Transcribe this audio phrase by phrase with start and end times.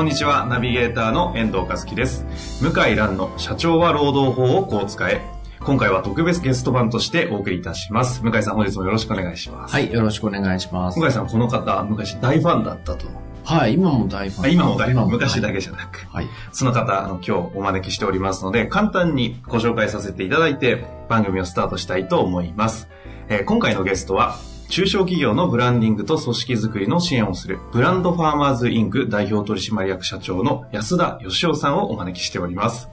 [0.00, 2.24] こんにちは、ナビゲーターの遠藤和樹です。
[2.62, 5.20] 向井蘭の社長は労働法をこう使え。
[5.60, 8.22] 今回は特別ゲスト版としてお送りいたします。
[8.22, 9.74] 向井さん、本日もよろしくお願いします。
[9.74, 10.98] はい、よろしくお願いします。
[10.98, 13.08] 向井さん、この方、昔大ファンだったと。
[13.44, 14.44] はい、今も大ファン。
[14.46, 16.06] あ今も大ファン、昔だけじゃなく。
[16.10, 16.26] はい。
[16.50, 22.88] その方、あの、今日お招きしておりますので、簡単にご紹介させていただいて、番組をスタートしたいと思います。
[23.28, 24.36] えー今回のゲストは、
[24.70, 32.88] 中小企業のブランディングと組織づくりの支援をする、ブランドファーマーズインク代表取締役社長の安田義雄さんをお招きしております。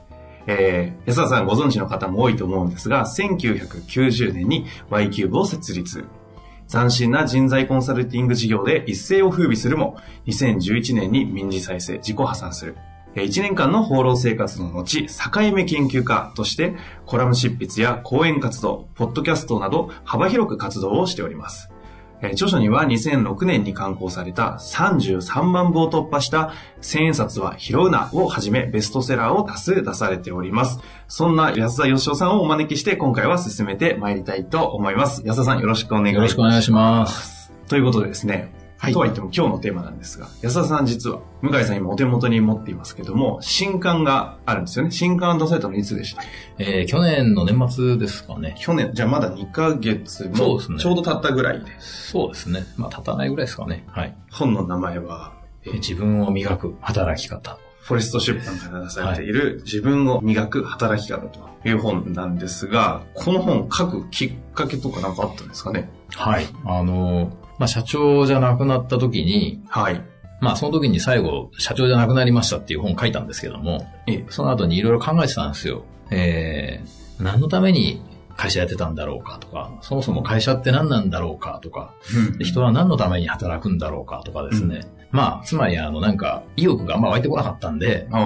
[0.48, 6.04] えー安田さんご存知の方も多いと思うんですが、1990年に Y キューブを設立。
[6.68, 12.74] 斬新な人材コンサルティング事業で一世を風靡するも、2011年に民事再生、自己破産する。
[13.14, 15.06] 1年間の放浪生活の後、境
[15.52, 16.74] 目研究家として、
[17.06, 21.70] コラム執筆や講演活動、ポッドキャストなど幅広く活動をしております。
[22.20, 30.80] えー著書には2006年に刊行された33万部を突破した千円札は拾うなをはじめベストセラーを多数出されております。
[31.06, 35.22] そんな安田義雄さんをお招きして今回は進めてまいりたいと思います。
[35.24, 36.18] 安田さんよろしくお願いします。
[36.18, 37.52] よろしくお願いします。
[37.68, 44.92] ということでですね、はいとは言っても今日のテーマなんですが、安田さん実は、向井さん今お手元に持っていますけども、新刊があるんですよね。
[44.92, 46.22] 新刊出されたのいつでした？
[46.58, 48.54] えー去年の年末ですかね。
[48.60, 52.64] 去年、じゃあまだ2ヶ月もそうですねちょうど経ったぐらいで、そうですね。
[52.76, 53.84] まあ、経たないぐらいですかね。
[53.88, 54.16] はい。
[54.30, 55.32] 本の名前は、
[55.64, 57.58] えー自分を磨く働き方。
[57.80, 65.88] フォレスト出版から出されている、自分を磨く働き方という本なんですが、この本書くきっかけとかなんかあったんですかね？
[66.14, 66.46] はい。
[66.64, 70.02] あのーまあ、社長じゃなくなった時に、はい。
[70.40, 75.84] まあ、その時に最後、社長じゃなくなりましたっていう本書いたんですけども、ええその後にいろいろ考えてたんですよ。
[76.10, 78.00] えー、何のために
[78.36, 81.92] 会社やってたんだろうかとか、そもそも会社って何なんだろうかとか、
[82.38, 84.82] で人は何のために働くんだろうかとかですね。
[85.10, 88.24] まあ、つまりあの、なんか、意欲があんま湧いてこなかったんで、あ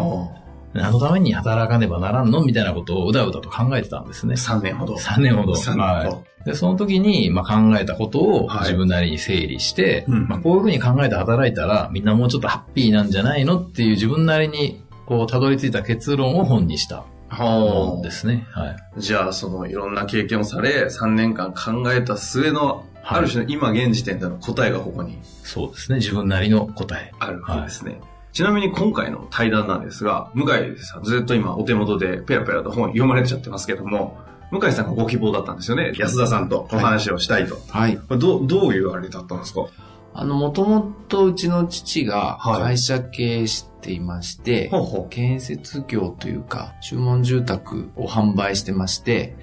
[0.75, 4.35] あ、何のために働かねばならんのみたいなことをうだうだと考えてたんですね。
[4.35, 4.95] 3年ほど。
[4.95, 5.53] 3年ほど。
[5.55, 6.45] 3年ほどはい。
[6.45, 13.61] で、その時に、まあ、考えたことをはい自分なりに整理して、うんまあ、こういうふうに考えて働いたら、みんなもうちょっとハッピーなんじゃないの？
[13.61, 17.05] っていう自分なりに、こう、たどり着いた結論を本にした
[17.39, 18.47] ものですね。
[18.51, 18.77] はい。
[18.99, 25.99] じゃあ、そのいろんな経験をされ、3年間考えた末の、はいある種の今現時点での答えがここにそうですね。
[25.99, 27.11] 自分なりの答え。
[27.19, 28.01] あるわけですね。
[28.33, 34.19] ちなみに今回の対談なんですが、向井さんずっと今お手元でペラペラと本読まれちゃってますけども、
[34.51, 35.93] 向井さんがご希望だったんですよね。
[35.97, 37.59] 安田さんとお話をしたいと。
[37.69, 37.97] はい。
[37.97, 39.67] これどう、どういうあれだったんですか？
[40.15, 49.37] あの、もともとうちの父がはい会社経営していまして、ほうほ建設業というか、注文住宅を販売してまして、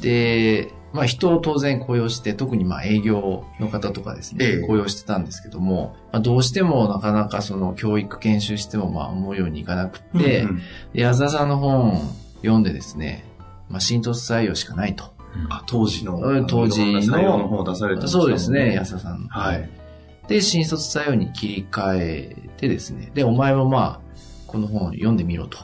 [0.00, 10.00] で、まあ人を当然雇用して、特にまあ営業の方とかですね、ええ雇用してたんですけども、まあ、どうしてもなかなかその教育研修してもまあ思うようにいかなく。
[10.00, 10.62] て、うんうん
[10.92, 12.00] で安田さんの本を
[12.42, 13.24] 読んでですね、
[13.68, 15.04] まあ新卒採用しかないと。
[15.48, 19.28] あ、当時の、うん当時の採用の本を出されてましたそうですね、安田さん。
[19.28, 19.70] はい。
[20.28, 24.10] で、新卒採用に切り替えてですね、で、お前もまあ、
[24.46, 25.58] この本を読んでみろと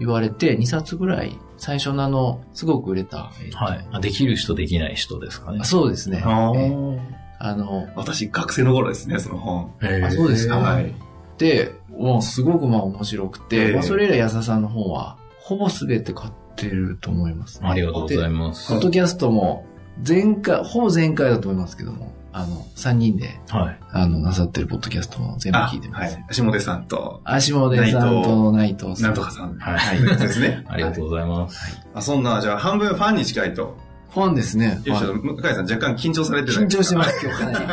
[0.00, 3.30] 言われて、2冊ぐらい、最初のあの、すごく売れた。
[3.44, 3.86] えーはい。
[3.90, 5.64] まあできる人、できない人ですかねあ。
[5.64, 6.22] そうですね。
[6.24, 7.00] あえーー
[7.40, 9.72] あの、私、学生の頃ですね、その本。
[9.82, 10.92] へーあそうですかはい。
[11.38, 18.80] で、もうすごくまあ面白くええて、まあそれ以来安田さんの本は、ほぼ全て買ってると思います、ありがとうございまますポッ。
[18.80, 19.64] ドキャストも、
[20.06, 23.78] 前回、ほぼ前回だと思いますけども、あの、3人で、はい。
[23.92, 26.14] あの、なさってるポッドキャストも全部あ聞いてます。
[26.14, 26.24] はい。
[26.30, 29.02] 下出さんと、足元さんと内藤さん。
[29.02, 29.58] なんとかさん。
[29.58, 30.18] はいはい。
[30.18, 30.64] ですね。
[30.68, 31.80] ありがとうございます。
[31.94, 33.76] あ、そんな、じゃあ半分ファンに近いと。
[34.10, 34.80] 本ですね。
[34.84, 37.66] よいしょ、はい向井さん若干緊張されてない緊張してます、今日かなり。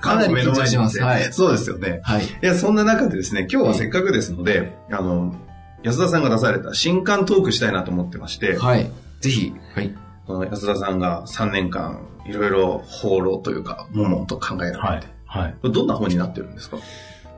[0.00, 1.00] かなり緊張してます。
[1.00, 1.32] はい。
[1.32, 2.00] そうですよね。
[2.02, 2.24] はい。
[2.24, 5.34] いや、そんな中でですね、今日はせっかくですので、あの、
[5.82, 8.90] 安田さんが出された新刊トークしたいなと思ってまして、はい。
[9.20, 9.54] ぜひ。
[9.74, 9.94] はい。
[10.26, 15.02] この安田さんが3年間、いろいろ放浪というか、ももと考えられて、はい。
[15.44, 15.72] はい。
[15.72, 16.76] どんな本になってるんですか？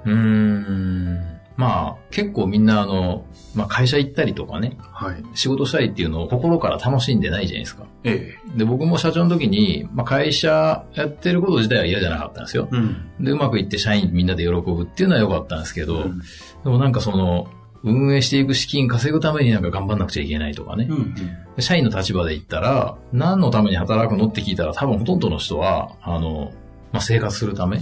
[0.05, 1.39] うーん。
[1.55, 5.23] まあ、結構みんなあの、まあ会社行ったりとかね、はい。
[5.35, 7.85] 仕事したいっていうのを心から楽しんでないじゃないですか。
[8.05, 8.59] ええ。
[8.59, 12.69] で、僕も社長の時に、まあ会社やってること自体は嫌じゃなかったんですよ。
[12.71, 13.11] うん。
[13.21, 16.21] で、うまくいって社員みんなで喜ぶっていうのは良かったんですけど、うん
[16.65, 17.47] でもなんかその、
[17.85, 20.87] 運営していく資金稼ぐためになんか頑張んなくちゃいけないとかね。
[20.89, 21.63] うん。
[21.63, 26.53] 社員の立場で言ったら、何のために働くのって聞いたら多分ほとんどの人は、あの、
[26.93, 27.81] まあ、生活するため、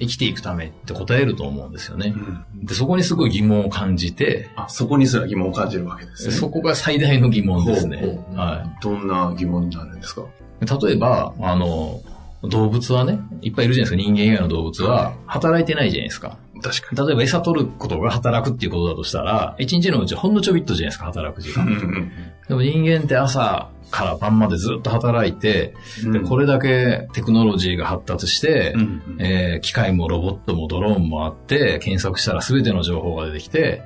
[0.00, 2.62] 生きていくためって答えると思うんですよねう。
[2.62, 2.66] ん。
[2.66, 6.34] で、そこにすごい疑問を感じて、あ、そこにすら疑問を感じるわけですね。
[6.34, 8.36] そこが最大の疑問ですねほうほ。
[8.36, 10.22] はどんな疑問になるんですか？
[10.62, 10.86] い。
[10.86, 12.00] 例えば、あの、
[12.44, 14.12] 動物はね、いっぱいいるじゃないですか。
[14.12, 16.36] 人間以外の動物は働いてないじゃないですか。
[16.62, 22.10] 確か例えば餌取ることが働くっていうことだとしたら、一日のうちほんのちょびっとじゃないですか、働く時間。
[22.48, 25.74] でも人間って朝から晩までずっと働いて、
[26.04, 26.12] うん。
[26.12, 29.16] でこれだけテクノロジーが発達して、うん。
[29.18, 33.82] えー機械もロボットもドローンもあって、検索したら全ての情報が出てきて、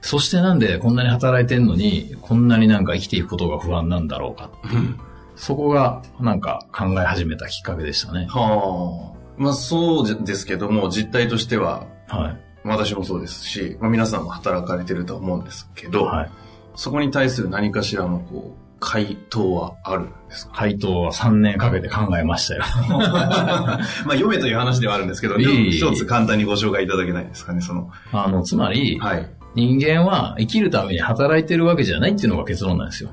[0.00, 4.50] そしてなんでこんなに働いてんのに、こんなになんか生きていくことが不安なんだろうか。
[4.72, 4.98] うん。
[5.36, 8.26] そこがなんか考え始めたきっかけでしたね。
[8.30, 9.16] はあ。
[9.36, 12.36] まあそうですけども、実態としては、はい。
[12.64, 16.30] 私もそうですし、まあ皆さんも働かれてるとは思うんですけど、はい。
[16.74, 20.52] そこに対する何かしらのこう、回答はあるんですか？
[20.54, 22.62] 回答は3年かけて考えましたよ。
[22.88, 27.90] まあ読めという話ではあるんですけど、一つ簡単にご紹介いただけないですかね、その。
[28.12, 29.30] あの、つまり、はい。
[29.54, 33.10] 人間は生きるために働いてるわけじゃないっていうのが結論なんですよ。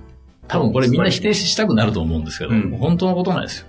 [0.50, 3.68] 多分これみんな否定したくなると思うんですけど、うん本当のことなんですよ。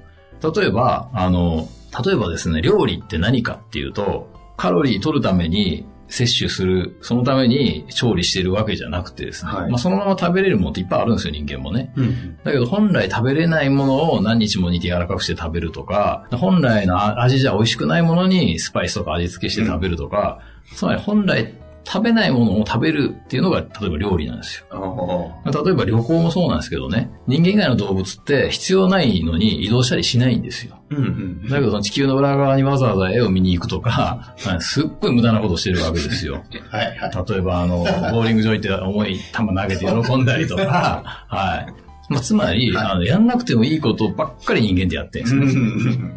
[0.52, 1.68] 例えば、あの、
[2.04, 11.92] 例えばですね、料理って何かっていうと、カロリー取るために摂取する、そのために調理してるわけじゃなくてですね、はいまあそのまま食べれるものっていっぱいあるんですよ、人間もね。
[11.96, 12.38] うん。
[12.44, 20.40] だけど本来食べれないものを何日も煮て柔らかくして食べるとか、本来の味じゃ美味しくないものにスパイスとか味付けして食べるとか、
[20.74, 21.54] つまり本来
[21.86, 25.32] 食べないものを食べるっていうのが例えば料理なんですよ。
[25.44, 30.78] 例えば旅行もそうなんですけどね、人間以外の動物って必要ないのに移動したりしないんですよ。
[30.90, 31.48] うんうん。
[31.48, 36.42] だけどその地球の裏側にわざわざ絵を見に行くとか、 すっごい無駄なことしてるわけですよ。
[36.70, 37.24] はいはい。
[37.30, 41.84] 例えば、あの、ボーリング場行って重い球投げて喜んだりとか、 はい。
[42.08, 45.64] まあ、つまり、あの、やんなくてもいいことばっかり人間ってやってるんですよ。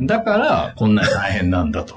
[0.01, 1.95] だから、こんなに大変なんだと。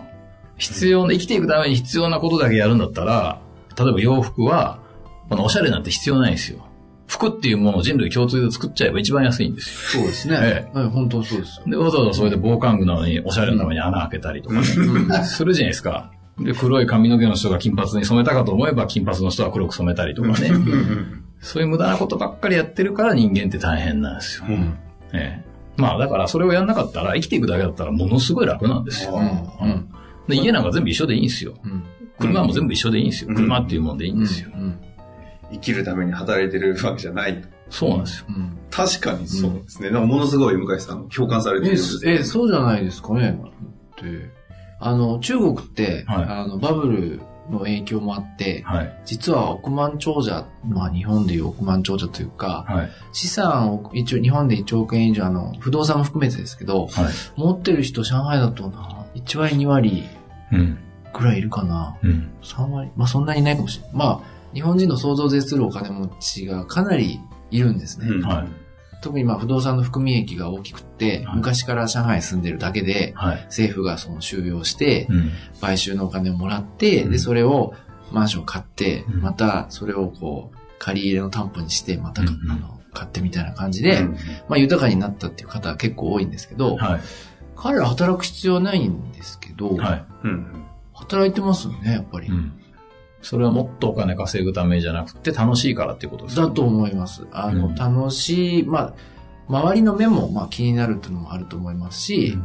[0.58, 3.40] 必要な、生きていくために必要なことだけやるんだったら、
[3.78, 4.80] 例えば洋服は、
[5.28, 6.66] このおしゃれなんて必要ないんですよ。
[7.06, 10.02] 服っていうものを人類共通で作っちゃえば一番安いんですよ。
[10.02, 10.68] そうですね。
[10.74, 11.66] えはい、本当そうですよ。
[11.66, 14.62] で、わざわざそれで防寒具なのにおしゃれのために穴開けたりとかね、
[15.26, 16.12] するじゃないですか。
[16.38, 20.50] で、黒い髪の毛の人が金髪に染めたかと思えば、金髪の人は黒く染めたりとかね。
[21.40, 24.44] そういう無駄なことばっかりやってるから人間って大変なんですよ。
[24.48, 24.78] うん。
[25.12, 25.50] ええ。
[25.76, 29.14] まあだからそれをやんなかったら、生きていくだけだったらものすごい楽なんですよ。
[29.14, 29.68] うん。
[29.68, 29.88] うん。
[30.28, 31.54] で家なんか全部一緒でいいんですよ。
[31.64, 31.82] うん。
[32.20, 33.30] 車も全部一緒でいいんですよ。
[33.30, 34.50] うん車っていうもんでいいんですよ。
[34.54, 34.78] うん。
[35.52, 37.42] 生きるために働いてるわけじゃない。
[37.70, 38.26] そうなんですよ。
[38.28, 38.58] うん。
[38.70, 39.90] 確かにそうですね。
[39.90, 42.08] なんかものすごい向井さん共感されてるえ、ようです。
[42.08, 43.40] え、そうじゃないですかね。
[43.40, 44.30] って
[44.78, 47.20] あの、中国って、はいあの、バブル
[47.50, 49.02] の影響もあって、はい。
[49.04, 52.90] 実は億万長者、まあ日本でいう億万長者というか、はい。
[53.12, 56.90] 資産を一応日本で1億円以上、あの、不動産も含めてですけど、はい。
[57.36, 60.04] 持ってる人上海だとな、1割2割
[60.52, 60.78] うん。
[61.12, 61.96] ぐらいいるかな。
[62.02, 62.30] うん。
[62.42, 63.92] 3割まあそんなにいないかもしれない。
[63.94, 64.20] まあ、
[64.54, 67.20] 日本人の想像を絶するお金持ちがかなり
[67.50, 68.08] いるんですね。
[68.08, 68.48] うんはい。
[69.02, 73.44] 特にまあ不動産の含み益が大きくって、はい昔から上海に住んでるだけで、はい。
[73.44, 75.30] 政府がその収容して、うん。
[75.60, 77.74] 買収のお金をもらって、うんで、それを
[78.12, 84.16] マンション買って、うんまたそれをこう、借り入れの担保にして、また、うんあの買ってみたいな感じで、うん
[84.48, 87.00] まあ豊かになったっていう方は結構多いんですけど、はい。
[87.56, 90.04] 彼ら働く必要はないんですけど、はい。
[90.24, 90.64] うん。
[91.10, 92.28] 働いてますよね、やっぱり。
[92.28, 92.52] うん。
[93.22, 96.42] それはもっとお金稼ぐためじゃなくて楽しいからっていうことですか？
[96.42, 97.26] だと思います。
[97.32, 98.94] あの、うん楽しい、まあ、
[99.48, 102.38] 周りの目も、まあ、気になるっていうのもあると思いますし、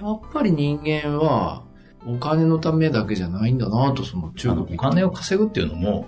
[0.00, 1.62] やっぱり人間は、
[2.06, 6.06] お金のためだけじゃないんだなと、その中国お金を稼ぐっていうのも、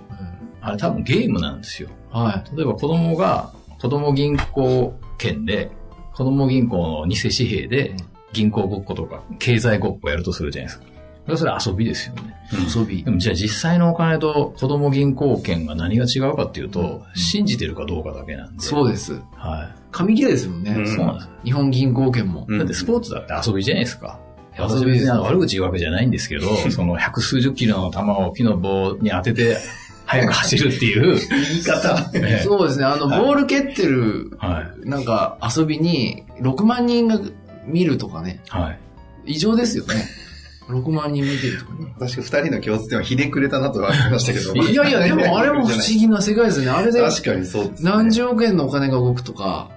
[0.61, 1.89] あれ多分ゲームなんですよ。
[2.13, 2.55] うんはい。
[2.55, 5.71] 例えば子供が、子供銀行券で、
[6.13, 7.95] 子供銀行の偽紙幣で
[8.31, 10.85] 銀行ごっことか経済ごっこやるとするじゃないですか。
[11.25, 12.35] それはそれ遊びですよね。
[12.75, 13.09] 遊びで。
[13.09, 18.61] もじゃあ実際のお金と子供銀行券が何が違うかっていうと、信じてるかどうかだけなんで。
[18.61, 19.19] そうです。
[19.33, 20.71] は紙切れですもんね。
[20.71, 20.87] うんい。
[20.87, 21.29] そうなんです。
[21.43, 22.45] 日本銀行券も。
[22.47, 24.19] うんだってスポーツだって遊びじゃないですか。
[24.57, 29.57] 遊びです遊び別に悪口言うわけじゃないんですけど、 その百数十キロの球を木の棒に当てて、
[30.05, 31.17] 速く走るっていう。
[31.29, 32.11] 言い方。
[32.13, 32.85] ええそうですね。
[32.85, 34.87] あの、ボール蹴ってる、はい。
[34.87, 37.19] なんか遊びに、6万人が
[37.65, 38.79] 見るとかね、はい。
[39.25, 39.95] 異常ですよね。
[40.67, 41.93] 6万人見てるとかね。
[41.99, 44.53] 確か二人の共通点はひねくれたなとは思いましたけど。
[44.65, 46.71] いやいや、でもあれも不思議な世界ですよね。
[46.71, 47.91] あれで確かにそうです、ね。
[47.91, 49.69] 何十億円のお金が動くとか。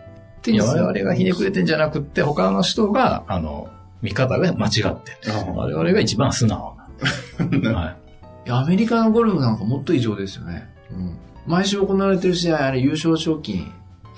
[0.47, 3.68] いや、我々がひねくれてんじゃなくって、他の人が、あの、
[4.00, 5.12] 見方が間違って
[5.54, 6.76] 我々が一番素直
[7.62, 7.73] な。
[7.75, 7.97] はい。
[8.47, 10.68] いや、アメリカのゴルフなんかもっと異常ですよね。
[10.90, 11.18] うん。
[11.47, 13.73] 毎週行われてる試合、あれ優勝賞金、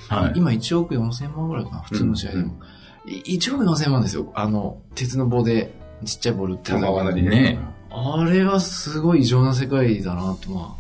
[0.09, 0.33] はい。
[0.37, 2.55] 今1億4千万ぐらいかな、普通の試合でも。
[3.07, 4.31] い1億4千万ですよ。
[4.35, 5.73] あの、鉄の棒で
[6.05, 6.71] ちっちゃいボールって。
[6.73, 7.59] 玉輪なりね
[7.91, 10.77] あれはすごい異常な世界だなと、ま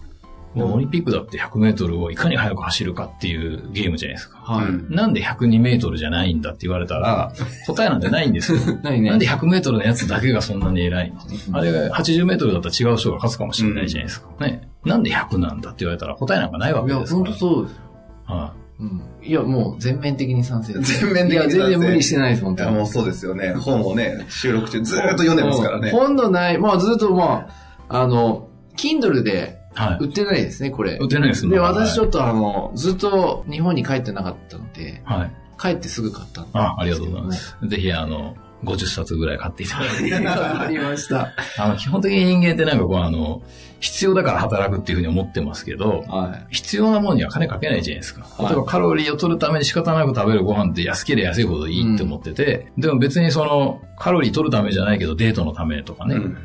[0.54, 4.42] でもオリンピックだって100メートルをいかに速く走るかっていうゲームじゃないですか。
[4.46, 4.52] あ。
[4.56, 4.66] はい。
[4.66, 7.32] うんなんで102メートルじゃないんだって言われたら、
[7.66, 8.58] 答えなんてないんですよ。
[8.82, 9.10] 何ね。
[9.10, 11.12] なんで100メートルのやつだけがそんなに偉い
[11.50, 11.58] の？
[11.58, 14.28] あれが80メートルだったら違う人が勝つかもしれないじゃないですか。
[14.40, 14.68] ね。
[14.84, 17.24] なんで100なんだって言われたら答えなんかないわいや、けですから。
[17.24, 17.80] 本当そうです。
[18.26, 19.02] はうん。
[19.22, 21.00] いや、もう全面的に賛成です。
[21.00, 22.76] 全面的にいや、全然無理してないです、本いや、当に。
[22.78, 23.52] もうそうですよね。
[23.52, 25.90] 本をね、収録中ずーっと読んでますからね。
[25.92, 27.48] 今度ない、まあずっとま
[27.88, 29.80] あ、あの、Kindle でい。
[29.80, 29.98] はい。
[30.00, 30.96] 売ってないですね、これ。
[31.00, 35.30] 売ってないですで、まだ私ちょっとあの、ずっと日本に帰ってなかったので、はい。
[35.60, 37.56] 帰ってすぐ買ったんですけどあ、ありがとうございます。
[37.68, 38.34] ぜひ、あの、
[38.64, 40.12] 50冊ぐらい買っていただいて。
[40.26, 41.32] わかりました。
[41.58, 43.42] あの、基本的に人間ってなんかこう、あの、
[43.80, 48.20] 必要だから働くっていうふうに思ってますけど、は必要なものには金かけないじゃないですか。
[48.20, 56.36] はい例えばカロリーを取るために仕方なく食べるご飯って安ければ安いほどいいって思ってて、でも別にその、カロリー取るためじゃないけどデートのためとかね、うん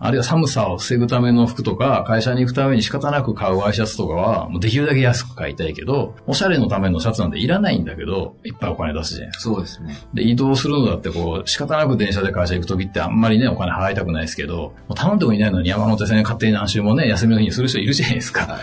[0.00, 9.50] あるいは寒さを防ぐための服とか、会社に行くために仕方なく買うワイシャツとかは、もうできるだけ安く買いたいけど、おしゃれのためのシャツなんていらないんだけど、いっぱいお金出すじゃないですか。
[9.52, 9.54] い。
[9.54, 9.96] そうですね。
[10.14, 18.46] で、移動するのだってこう、仕方なく電車で会社行くときってあんまりね、お金払いたくないですけど、もう頼んでもいないのに山手線勝手に何周もね、休みの日にする人いるじゃないですか。
[18.46, 18.60] はい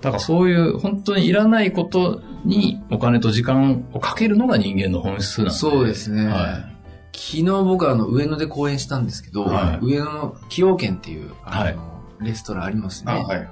[0.00, 5.52] だからそういう本当にいらないことにお金と時間をかけるのが人間の本質なんで。
[5.52, 6.26] そうですね。
[6.26, 6.75] は
[7.16, 11.76] 昨日僕はあの上野で公演したんですけど、はい上野の崎陽軒っていうあの、はい
[12.20, 13.48] レストランありますね、あ、はい。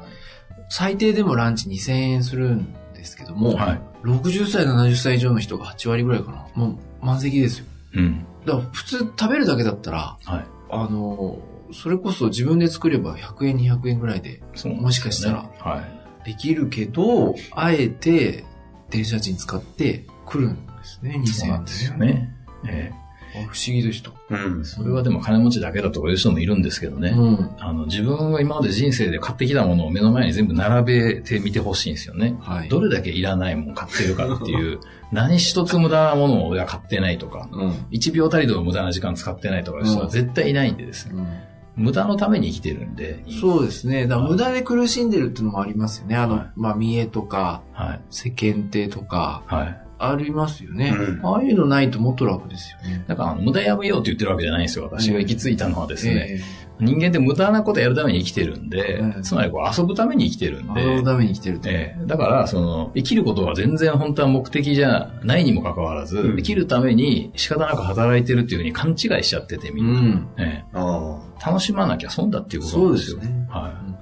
[0.69, 3.81] 最低でもランチ2000円するんですけども、はい。
[4.05, 6.47] 60歳、70歳以上の人が8割ぐらいかな。
[6.55, 7.67] もう満席ですよ。
[7.95, 8.27] うん。
[8.47, 10.45] だから普通食べるだけだったら、はい。
[10.71, 11.39] あの、
[11.73, 15.83] それこそ自分で作れば100円、200円ぐらいでそうなんもしかしたらは
[16.25, 16.25] い。
[16.25, 18.45] できるけど、あえて
[18.91, 21.95] 電車賃使って来るんですね、2000円そうなんですよ。
[21.99, 22.35] ね。
[22.67, 23.04] ええあ
[23.43, 24.11] 不思議でした。
[24.31, 24.65] うん。
[24.65, 27.11] それはでも金持ちだけだとかいう人もいるんですけどね。
[27.11, 27.51] うん。
[27.59, 32.37] あの、自分が今まで人生で買ってきたものを目の前に全部並べてみてほしいんですよね。
[32.41, 32.69] はい。
[32.69, 34.79] どれだけいらないもん買ってるかっていう、
[35.13, 37.71] 何一つ無駄なものを俺は買ってないとか、うん。
[37.93, 41.15] 1秒たりとも無駄な時間使ってないとかいう人は絶対いないんでですね。
[41.17, 43.25] うん無駄のために生きてるんで。
[43.41, 44.07] そうですね。
[44.07, 46.17] だから無駄で苦しんでるっていうのもありますよね。
[46.17, 48.01] あの、はいまあ、見栄とか、はい。
[48.11, 49.84] 世間体とか、はい。
[50.11, 50.95] ありますよね。
[50.97, 53.05] うんああいうのないともっと楽ですよね。
[53.07, 54.85] だから、無駄やめようって言ってるわけじゃないんですよ。
[54.85, 61.69] 私が行き着いたのはですね、え人間って無駄なことやるために生きてるんで、うんつまりこう遊ぶために生きてるんで、えあのために来てると。
[61.69, 70.01] ええだから、その、生きることは全然本当は目的じゃないにもかかわらず、うん生きるために仕方なく働いてるっていうふうに勘違いしちゃってて、みんな。
[70.01, 70.29] うん。
[70.39, 71.21] えああ。
[71.31, 73.19] え楽しまなきゃ損だっていうことなんですよ。
[73.19, 73.95] そうですねは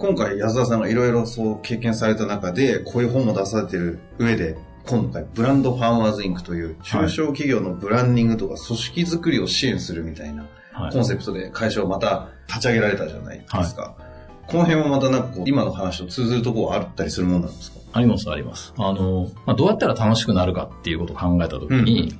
[0.00, 4.56] 今回、安田さんがいろいろそう経験された中で、こういう本も出されてる上で、
[4.86, 10.46] 今回、ブランドファーマーズインクという中小企業のブランディングとか組織づくりを支援するみたいない。
[10.72, 10.92] はい。
[10.92, 13.94] コンセプトで会社をまた立ち上げられたじゃないですか。
[14.46, 17.78] この辺もまたなんかこう、今の話と通ずるところはあったりするもんなんですか？
[17.92, 18.72] あります、あります。
[18.76, 22.14] あの、まあ、どうやったら楽しくなるかっていうことを考えたときに、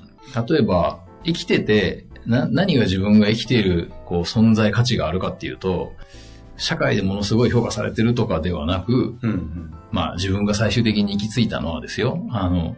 [0.49, 5.93] 例えば、生きてて、な、何が自分が生きている、こう、存在価値があるかっていうと、
[6.61, 9.75] 社会でものすごい評価されてるとかではなく、うんうん。
[9.90, 12.25] まあ自分が最終的に行き着いたのはですよ。
[12.31, 12.76] あの、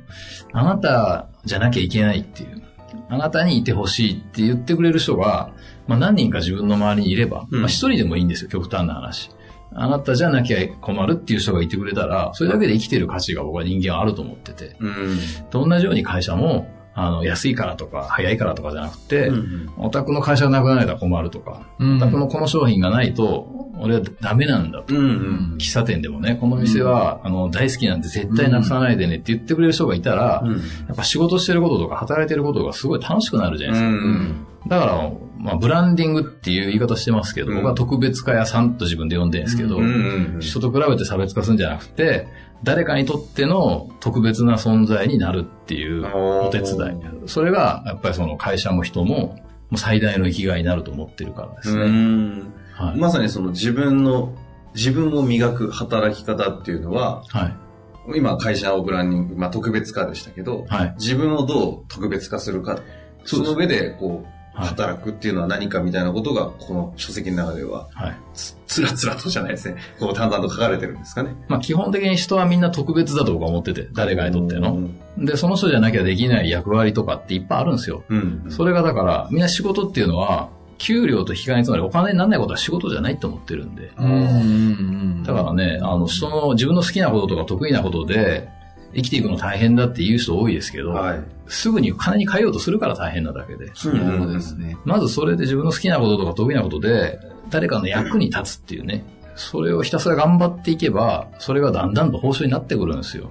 [0.53, 2.63] あなたじゃなきゃいけないっていう。
[3.09, 5.53] あなたにいてほしいって言ってくれる人が、
[5.89, 9.31] まあ何人か自分の周りにいれば、うんまあ一人でもいいんですよ、極端な話。
[9.75, 14.77] あなたじゃなきゃ困るっていう人がいてくれたら、それだけで生きてる価値が僕は人間はあると思ってて。
[14.79, 15.19] うん。
[15.51, 23.47] と同じように会社も、あの、安いからとか、早いからとかじゃなくて、うんお宅の会社がなくなれたら困るとか、うんお宅のこの商品がないと、
[23.79, 24.95] 俺はダメなんだと。
[24.95, 25.57] うんうん。
[25.59, 30.53] 喫茶店でもね、この店は、あの、大好きなんで絶対なくさないでねって言ってくれる人がいたら、うん。
[30.53, 30.59] や
[30.93, 34.05] っぱ仕事してることとか働いてることがすごい楽しくなるじゃないですか。
[34.05, 34.47] うん。
[34.67, 39.79] だから、まあ、ブランディングっていう言い方してますけど、うん僕は特別化屋さんと自分で呼んでるんですけど。
[40.41, 42.29] 人と比べて差別化するんじゃなくて、
[42.63, 47.01] 誰かにとっての特別な存在になるっていうお手伝い。
[47.27, 49.37] それが、やっぱりその会社も人も、
[49.77, 51.83] 最大の生きがいになると思ってるからですね。
[51.83, 52.53] うん。
[52.75, 52.99] はい。
[52.99, 54.35] まさにその自分の、
[54.75, 58.17] 自分を磨く働き方っていうのは、はい。
[58.17, 60.95] 今会社をブランディング、まあ特別化でしたけど、はい。
[60.99, 62.79] 自分をどう特別化するか、
[63.25, 68.17] その上で、こう、働くっていうのは何かみたいなことが、この書籍の中では、はい。
[68.35, 69.77] つつらつらとじゃないですね。
[69.99, 71.35] こう淡々と書かれてるんですかね。
[71.49, 74.89] まあ基本的に人はみんな特別だと僕は思ってて、誰かにとっての。
[75.19, 78.05] で、その人じゃなきゃできない役割とかっていっぱいあるんですよ。
[78.09, 78.45] うん。
[78.49, 83.93] それがだから、みんな仕事っていうのは、給料と引き換えにつまりお金にならないことは仕事じゃないと思ってるんで。
[83.97, 84.21] うんうんう
[85.21, 85.23] ん。
[85.23, 88.49] だからね、あの、人の自分の好きなこととか得意なことで、
[88.95, 91.25] 生きていくの大変だって言う人多いですけど、はい。
[91.47, 93.71] すぐに金に変えようとするから大変なだけで。
[93.75, 94.77] そうですね。
[94.85, 97.19] まずそれで自分の好きなこととか得意なことで、
[97.51, 99.05] 誰かの役に立つっていうね。
[99.35, 103.31] それをひたすら頑張っていけば、それがだんだんと報酬になってくるんですよ。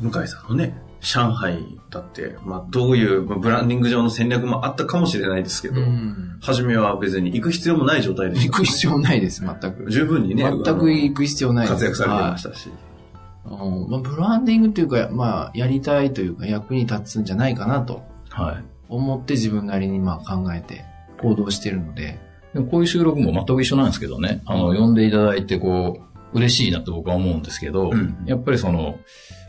[0.00, 6.38] 向井さんのね、上海だって、まあ、どういうまあブランディング上の戦略もあったかもしれないですけど、うん。
[6.42, 8.46] 初めは別に行く必要もない状態でした。
[8.50, 9.90] 行く必要ないです、全く。
[9.90, 11.72] 十分にね、全く行く必要ないです。
[11.74, 12.70] 活躍されてましたし。
[13.44, 13.48] う
[13.86, 18.64] んまあ、ブランディングっていうか、まあ、やりたいというか、役に立つんじゃないかなとはい。
[18.88, 20.84] 思って自分なりにまあ考えて
[21.20, 22.18] 行動してるので、
[22.52, 26.00] でもこういう収録も全く一緒なんですけどね、あの、呼んでいただいて、こ
[26.32, 28.98] う、嬉しいなって僕は思うんですけど、うんやっぱりその、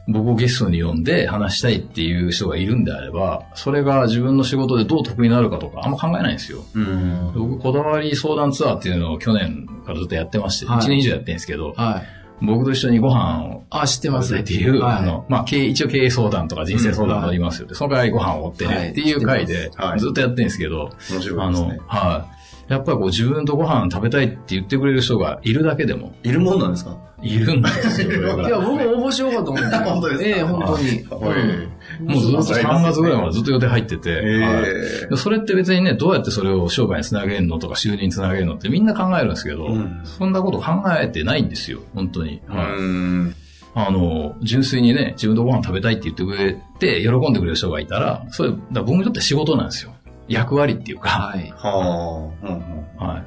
[0.07, 6.63] 僕をゲストに呼んで話したいっていう人がいるんであれば、それが自分の仕事でどう得になるかとかあんま考えないんですよ。
[6.73, 7.31] うん。
[7.35, 12.20] 僕、こだわり相談ツアーっていうのを去年からずっとやってまして、はい1年以上やってるんですけど、はい。
[12.41, 14.35] 僕と一緒にご飯をあ、知ってます。
[14.35, 14.97] っていう、はい。
[14.97, 17.67] あの、まあ、一応経営相談とか人生相談がありますよ。
[17.67, 18.89] で、その回ご飯を追ってね、はい。
[18.89, 19.99] っていう回ではい。
[19.99, 21.79] ずっとやってるんですけど、面白あの、いですね。
[21.87, 22.25] は
[22.69, 22.71] い。
[22.71, 26.97] やっぱりこう自分とご飯食べたいって言ってくれる人がいるだけでも、いるもんなんですか？
[27.21, 29.75] いるんですよ、いや、僕も応募しようかと思って。
[29.77, 30.25] 本当ですか？
[30.29, 31.05] ええ、本当に。
[31.99, 42.41] もうずっと3月ぐらいまでずっと予定入ってて、はいえでそれって別にね、どうやってそれを商売につなげるのとか収入につなげるのってみんな考えるんですけど、うんそんなこと考えてないんですよ、本当に。
[42.49, 43.35] えはいうん。
[43.73, 49.93] あの、純粋にね、自分とご飯食べたいって言ってくれて、喜んでくれる人がいたら、それ、だから僕にとって仕事なんですよ。
[50.27, 51.53] 役割っていうか、はい。
[51.55, 52.47] はあ。
[52.47, 53.19] うんうんは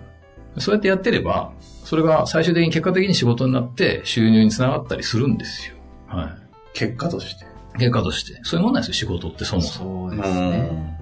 [0.57, 0.61] い。
[0.61, 1.53] そうやってやってれば、
[1.85, 5.77] それが最終的に結果的に仕事になって収入につながったりするんですよ。
[6.07, 6.37] は
[6.73, 7.47] 結果として。
[7.77, 7.79] い。
[7.79, 8.41] 結果として。
[8.43, 10.11] そういうもんなんですよ、仕事ってそもそも。
[10.11, 10.95] そうですね。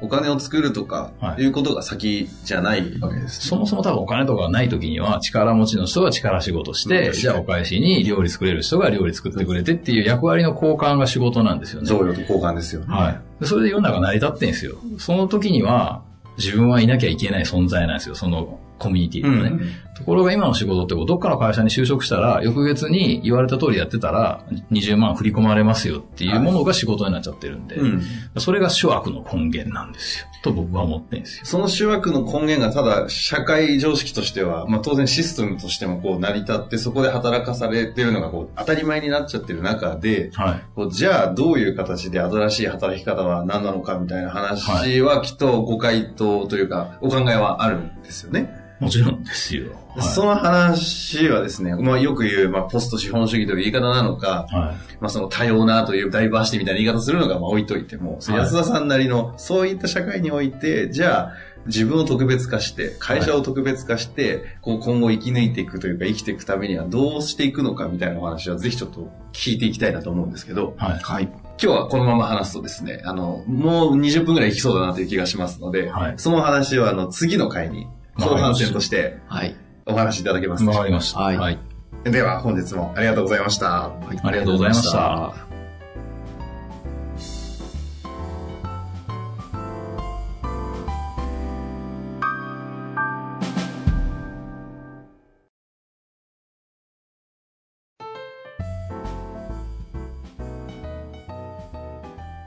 [0.00, 3.48] お金を作るとか、はいいうことが先じゃないわけです。
[3.48, 11.88] そもそも多分お金とかがない時には力持ちの人が力仕事して、うんじゃあお返しに料理作れる人が料理作ってくれてっていう役割の交換が仕事なんですよね。
[11.88, 12.94] 贈与と交換ですよね。
[12.94, 13.20] はい。
[13.40, 14.76] でそれで世の中成り立ってんですよ。
[14.98, 16.02] その時には
[16.36, 18.14] 自分はいなきゃいけない存在なんですよ。
[18.14, 19.85] そのコミュニティとかね。
[19.96, 28.02] ところが今の仕事ってこうどっかの会社に就職したら、翌月に言われた通りやってたら、20万振り込まれますよっていうものが仕事になっちゃってるんで、うん。
[28.36, 30.26] それが諸悪の根源なんですよ。
[30.42, 31.46] と僕は思ってるんですよ。
[31.46, 40.90] その主役の根源がただ社会常識としては、まあ当然システムとしてもこう成り立ってそこで働かされてるのがこう当たり前になっちゃってる中で、はい。
[40.90, 48.66] じゃあどういう形で新しい働き方は何なのかみたいな話はきっとご回答というかお考えはあるんですよね。
[48.78, 49.72] もちろんですよ。
[49.72, 54.96] はいその話はですね、まあよく言う、まあポスト資本主義という言い方なのか、はい。
[55.00, 61.32] まあその多様なというダイバーシティみたいな言い方するのがまあ置いといても、はい安田さんなりのそういった社会において、じゃあ
[61.64, 70.98] 自分を特別化して、会社を特別化して、こう今後生き抜いていくというか生きていくためにはどうしていくのかみたいなお話はぜひちょっと聞いていきたいなと思うんですけど、はい。
[70.98, 71.24] はい。
[71.24, 77.86] 今日はこのまま話すとですね、あの、もう20分くらいいきそうだなという気がしますので、はいその話はあの次の回に
[78.18, 79.54] 後半戦としてはい。
[79.86, 80.70] お話しいただけますか？
[80.72, 81.20] わかりました。
[81.20, 81.58] はいはい。
[82.04, 83.66] では本日もありがとうございました。
[83.66, 85.34] はいありがとうございました。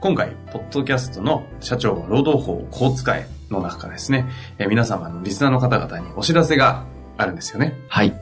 [0.02, 4.26] 今回、ポッドキャストの社長は労働法をこう使えの中からですね、
[4.58, 6.84] えー皆様のリスナーの方々にお知らせが
[7.16, 7.76] あるんですよね。
[7.88, 8.14] はい。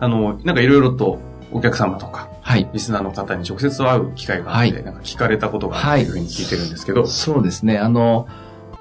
[0.00, 1.18] あの、なんかいろいろと
[1.52, 2.68] お客様とか、はい。
[2.72, 7.78] リスナーの方に直接会う機会があって、はいなんか聞かれたことがあるというふうに聞いてるんですけど、そうですね。
[7.78, 8.26] あの、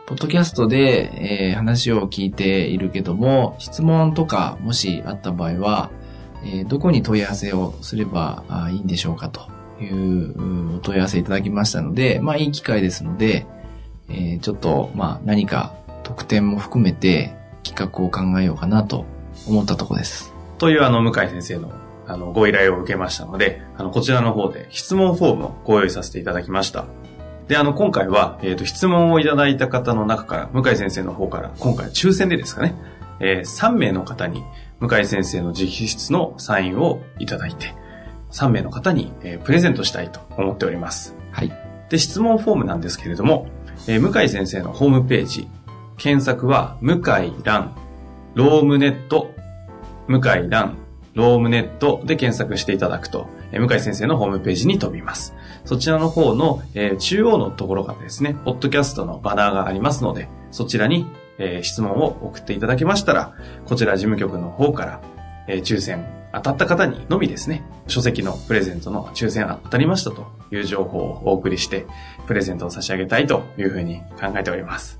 [0.05, 5.89] ポッドキャストで、えー話を聞いているけども、質問とかもしあった場合は、
[6.45, 9.41] えーどこに問い合わせをすればあいいんでしょうかと
[9.81, 13.45] いううお問い合わせいただきましたので、まあいい機会ですので、
[14.09, 15.73] えーちょっと、まあ何か
[16.07, 19.05] 特典も含めて企画を考えようかなと
[19.45, 20.33] 思ったところです。
[20.57, 21.73] というあの、向井先生の
[22.07, 26.85] あの、ご依頼を受けましたので、あの、こちらの方で質問フォームをご用意させていただきました。
[27.49, 32.75] で、あの、今回は、えっ、と、質問をいただいた方の中から、向井先生の方から、今回抽選でですかね、
[33.19, 34.45] えー3名の方に、
[34.79, 37.73] 向井先生の直筆のサインをいただいて、
[38.31, 41.13] 3名の方に、えープレゼントしたいと思っております。
[41.31, 41.51] はい。
[41.89, 43.47] で、質問フォームなんですけれども、
[43.89, 45.49] えー向井先生のホームページ
[45.97, 47.75] 検索は、向井蘭、
[48.35, 49.33] ロームネット、
[50.07, 50.77] 向井蘭、
[51.15, 55.33] ロームネットで検索していただくと、向井先生のホームページに飛びます。
[55.65, 61.07] そちらの方の、え中央のところからですね、ポッドキャストのバナーがありますので、そちらに、
[61.39, 63.33] え質問を送っていただけましたら、
[63.65, 65.01] こちら事務局の方から、
[65.47, 71.87] え抽選当たった方にのみですね、書籍のプレゼントの抽選当たりましたという情報をお送りして、
[72.27, 74.99] プレゼントを差し上げたいというふうに考えております。